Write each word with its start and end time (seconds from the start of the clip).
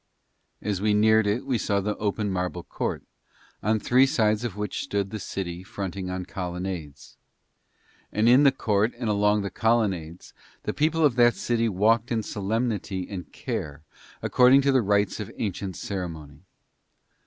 As 0.63 0.81
we 0.81 0.95
neared 0.95 1.27
it 1.27 1.45
we 1.45 1.59
saw 1.59 1.79
the 1.79 1.95
open 1.97 2.31
marble 2.31 2.63
court, 2.63 3.03
on 3.61 3.79
three 3.79 4.07
sides 4.07 4.43
of 4.43 4.57
which 4.57 4.81
stood 4.81 5.11
the 5.11 5.19
city 5.19 5.61
fronting 5.61 6.09
on 6.09 6.25
colonnades. 6.25 7.17
And 8.11 8.27
in 8.27 8.41
the 8.41 8.51
court 8.51 8.93
and 8.97 9.11
along 9.11 9.43
the 9.43 9.51
colonnades 9.51 10.33
the 10.63 10.73
people 10.73 11.05
of 11.05 11.17
that 11.17 11.35
city 11.35 11.69
walked 11.69 12.09
with 12.09 12.25
solemnity 12.25 13.07
and 13.11 13.31
care 13.31 13.83
according 14.23 14.63
to 14.63 14.71
the 14.71 14.81
rites 14.81 15.19
of 15.19 15.31
ancient 15.37 15.75
ceremony. 15.75 16.39